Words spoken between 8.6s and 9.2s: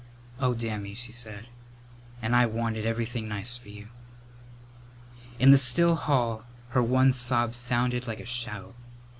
Mrs.